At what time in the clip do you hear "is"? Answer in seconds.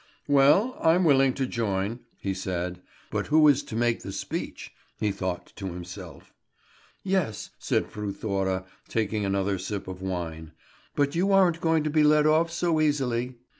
3.47-3.61